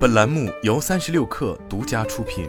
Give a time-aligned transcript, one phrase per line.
[0.00, 2.48] 本栏目由三十六氪独家出品。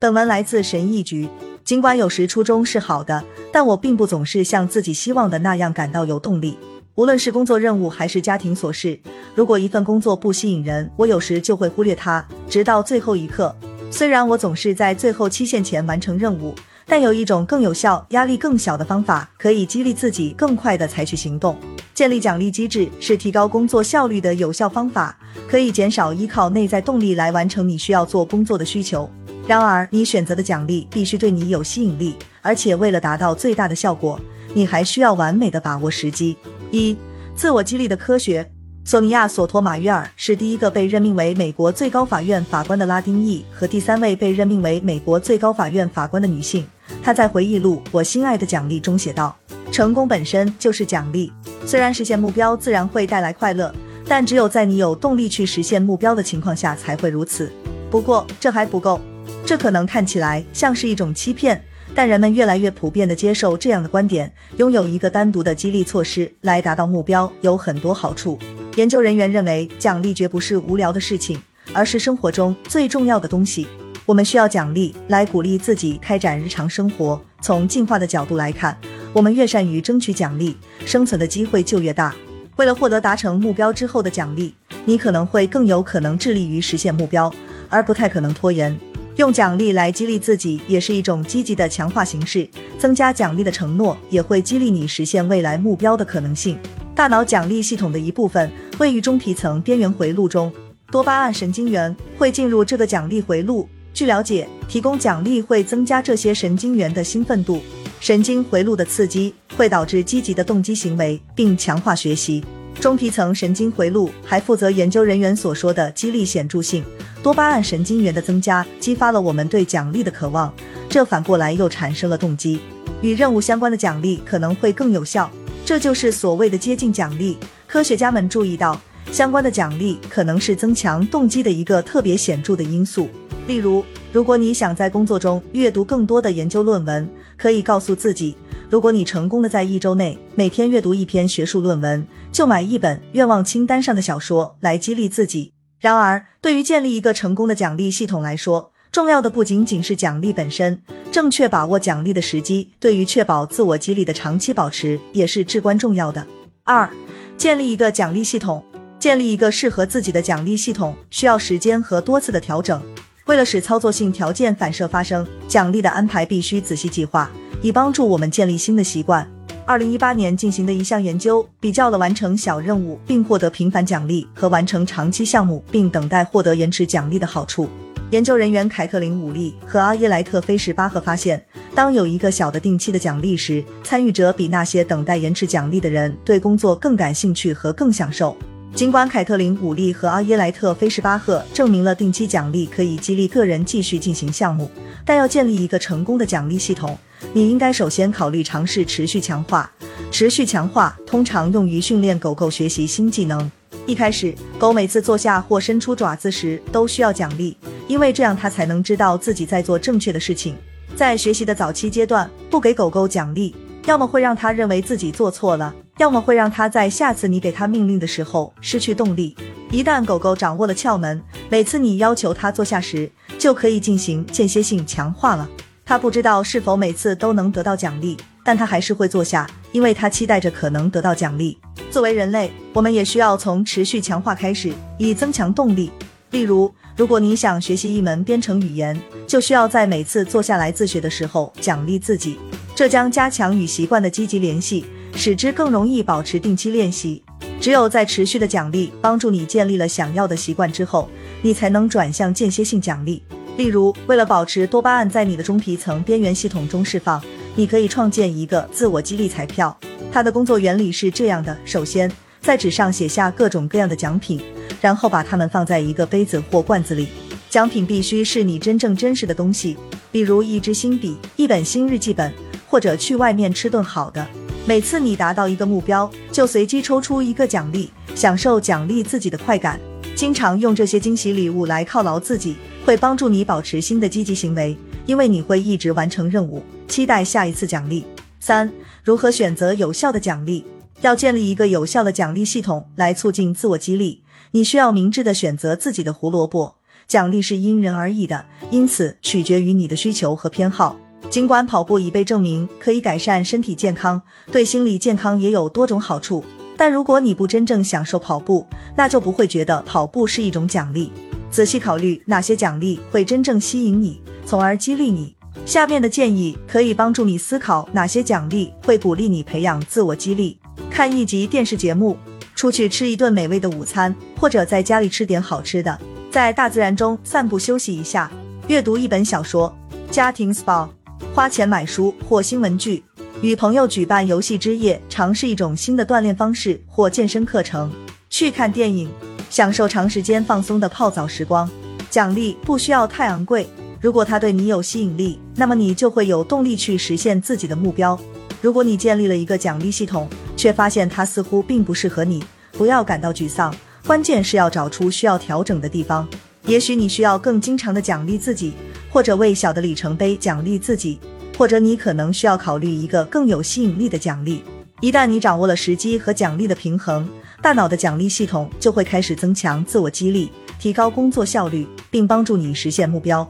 [0.00, 1.28] 本文来自神意局。
[1.62, 3.22] 尽管有时初衷是好的，
[3.52, 6.56] 但我并不总是像自己希望的那样感到有动力。
[6.94, 8.98] 无论是工作任务还是家庭琐事，
[9.34, 13.54] 如果一份工作不吸引人，我有时就会忽略它，直到最后一刻。
[13.90, 16.54] 虽然我总是在最后期限前完成任务。
[16.86, 21.58] 但有一种更有效、压力更小的方法，可以激励自己更快的采取行动。
[21.94, 25.16] 建立奖励机制是提高工作效率的有效方法，
[25.48, 29.08] 可以减少依靠内在动力来完成你需要做工作的需求。
[29.46, 34.18] 然而，你选择的奖励必须对你有吸引力，而且为了达到最大的效果，
[34.54, 36.36] 你还需要完美的把握时机。
[36.70, 36.96] 一、
[37.36, 38.50] 自我激励的科学。
[38.86, 46.66] 索尼娅·索托马约尔是第一个被任命为美国最高法院法官的拉丁裔和第三位被任命为美国最高法院法官的女性。
[47.02, 49.34] 她在回忆录《我心爱的奖励》中写道
[49.72, 51.32] ：“成功本身就是奖励。
[51.66, 53.74] 虽然实现目标自然会带来快乐，
[54.06, 57.50] 但只有在你有动力去实现目标的情况下才会如此。
[57.90, 59.00] 不过这还不够，
[59.46, 61.62] 这可能看起来像是一种欺骗。”
[61.96, 68.36] 但人们越来越普遍地接受这样的观点：拥有一个单独的激励措施来达到目标有很多好处。
[68.74, 71.40] 研究人员认为，奖励绝不是无聊的事情，
[71.72, 73.68] 而是生活中最重要的东西。
[74.06, 77.20] 我们需要奖励来鼓励自己开展日常生活。
[77.40, 78.76] 从进化的角度来看，
[79.14, 82.12] 我们越善于争取奖励，生存的机会就越大。
[82.56, 84.52] 为了获得达成目标之后的奖励，
[84.84, 87.32] 你可能会更有可能致力于实现目标，
[87.68, 88.76] 而不太可能拖延。
[89.14, 92.48] 用奖励来激励自己，也是一种积极的强化形式。
[92.76, 96.58] 增加奖励的承诺，也会激励你实现未来目标的可能性。
[96.92, 100.52] 大脑奖励系统的一部分位于中皮层边缘回路中，
[100.90, 103.68] 多巴胺神经元会进入这个奖励回路。
[103.92, 107.60] 据了解，提供奖励会增加这些神经元的兴奋度。
[108.04, 112.44] 神经回路的刺激会导致积极的动机行为，并强化学习。
[112.78, 116.84] 中皮层神经回路还负责研究人员所说的激励显著性。
[117.22, 120.52] 多巴胺神经元的增加激发了我们对奖励的渴望，
[120.86, 122.60] 这反过来又产生了动机。
[123.00, 125.30] 与任务相关的奖励可能会更有效，
[125.64, 127.38] 这就是所谓的接近奖励。
[127.66, 128.78] 科学家们注意到，
[129.12, 133.08] 相关的奖励可能是增强动机的一个特别显著的因素。
[133.46, 138.36] 例如，如果你想在工作中阅读更多的研究论文，可以告诉自己。
[138.70, 145.52] 如果你成功的在一周内每天阅读一篇学术论文，就买一本愿望清单上的小说来激励自己。
[145.78, 156.26] 然而，对于建立一个成功的奖励系统来说，重要的不仅仅是奖励本身，正确把握奖励的时机，对于确保自我激励的长期保持也是至关重要的。
[156.64, 156.88] 二、
[157.36, 158.64] 建立一个奖励系统，
[158.98, 162.80] 建立一个适合自己的奖励系统需要时间和多次的调整。
[163.26, 167.30] 为了使操作性条件反射发生，奖励的安排必须仔细计划。
[167.64, 169.26] 以帮助我们建立新的习惯。
[169.64, 177.66] 二零一八年进行的一项研究比较了完成小任务并获得频繁奖励和完成长期项目并等待获得延迟奖励的好处。
[178.10, 181.42] 研究人员凯特琳·武利和阿耶莱特·菲什巴赫发现，
[181.74, 188.36] 当有一个小的定期的奖励时，参与者比那些等待延迟奖励的人对工作更感兴趣和更享受。
[188.74, 194.68] 尽管凯特琳·伍利和阿耶莱特·菲什巴赫证明了定期奖励可以激励个人继续进行项目，
[195.04, 196.98] 但要建立一个成功的奖励系统。
[197.32, 199.70] 你应该首先考虑尝试持续强化。
[200.10, 203.48] 持续强化通常用于训练狗狗学习新技能。
[203.86, 210.56] 一开始，狗每次坐下或伸出爪子时都需要奖励，因为这样它才能知道自己在做正确的事情。
[210.96, 213.54] 在学习的早期阶段，不给狗狗奖励，
[213.86, 219.36] 要么会让它认为自己做错了，要么会让它在下次你给它命令的时候失去动力。
[219.70, 225.48] 一旦狗狗掌握了窍门，每次你要求它坐下时，就可以进行间歇性强化了。
[225.84, 231.58] 它不知道是否每次都能得到奖励，但它还是会坐下，因为它期待着可能得到奖励。
[231.90, 235.90] 作为人类，我们也需要从持续强化开始，以增强动力。
[236.30, 242.38] 例如，如果你想学习一门编程语言，就需要在每次坐下来自学的时候奖励自己，
[242.74, 244.84] 这将加强与习惯的积极联系，
[245.16, 247.22] 使之更容易保持定期练习。
[247.60, 251.08] 只有在持续的奖励帮助你建立了想要的习惯之后，
[251.40, 253.22] 你才能转向间歇性奖励。
[253.56, 257.22] 例如，为了保持多巴胺在你的中皮层边缘系统中释放，
[257.54, 259.74] 你可以创建一个自我激励彩票。
[260.12, 262.10] 它的工作原理是这样的：首先，
[262.40, 264.40] 在纸上写下各种各样的奖品，
[264.80, 267.08] 然后把它们放在一个杯子或罐子里。
[267.48, 269.76] 奖品必须是你真正珍视的东西，
[270.10, 272.32] 比如一支新笔、一本新日记本，
[272.66, 274.26] 或者去外面吃顿好的。
[274.66, 279.78] 每次你达到一个目标，就随机抽出一个奖励，享受奖励自己的快感。
[280.16, 282.56] 经常用这些惊喜礼物来犒劳自己。
[282.82, 284.76] 会帮助你保持新的积极行为，
[285.06, 288.04] 因为你会一直完成任务，期待下一次奖励。
[288.40, 288.70] 三、
[289.02, 290.64] 如何选择有效的奖励？
[291.00, 296.76] 要建立一个有效的奖励系统来促进自我激励，你需要明智的选择自己的胡萝卜。
[297.06, 300.96] 奖励是因人而异的，因此取决于你的需求和偏好。
[301.30, 304.20] 尽管跑步已被证明可以改善身体健康，
[304.52, 306.44] 对心理健康也有多种好处，
[306.76, 308.66] 但如果你不真正享受跑步，
[308.96, 311.10] 那就不会觉得跑步是一种奖励。
[311.50, 315.34] 仔细考虑哪些奖励会真正吸引你，从而激励你。
[315.64, 320.58] 下面的建议可以帮助你思考哪些奖励会鼓励你培养自我激励。
[320.90, 322.16] 看一集电视节目，
[322.54, 325.98] 出去吃一顿美味的午餐，或者在家里吃点好吃的，
[326.30, 328.30] 在大自然中散步休息一下，
[328.68, 329.74] 阅读一本小说，
[330.10, 330.88] 家庭 SPA，
[331.34, 333.02] 花钱买书或新文具，
[333.42, 337.90] 与朋友举办游戏之夜，尝试一种新的锻炼方式或健身课程，
[338.30, 339.10] 去看电影，
[339.50, 341.68] 享受长时间放松的泡澡时光。
[342.08, 343.68] 奖励不需要太昂贵。
[344.00, 348.16] 如果它对你有吸引力，那么你就会有动力去实现自己的目标。
[348.62, 353.74] 如果你建立了一个奖励系统，却发现它似乎并不适合你，不要感到沮丧。
[354.06, 356.28] 关键是要找出需要调整的地方。
[356.66, 358.72] 也许你需要更经常的奖励自己，
[359.14, 361.20] 或者为小的里程碑奖励自己，
[361.56, 364.64] 或者你可能需要考虑一个更有吸引力的奖励。
[365.00, 367.28] 一旦你掌握了时机和奖励的平衡，
[367.62, 370.50] 大脑的奖励系统就会开始增强自我激励，
[370.80, 373.48] 提高工作效率，并帮助你实现目标。